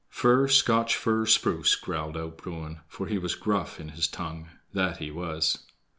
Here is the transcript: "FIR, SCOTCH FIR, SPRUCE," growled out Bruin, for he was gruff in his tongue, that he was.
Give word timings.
"FIR, 0.09 0.47
SCOTCH 0.47 0.95
FIR, 0.95 1.25
SPRUCE," 1.27 1.75
growled 1.75 2.17
out 2.17 2.35
Bruin, 2.39 2.79
for 2.87 3.05
he 3.05 3.19
was 3.19 3.35
gruff 3.35 3.79
in 3.79 3.89
his 3.89 4.07
tongue, 4.07 4.49
that 4.73 4.97
he 4.97 5.11
was. 5.11 5.59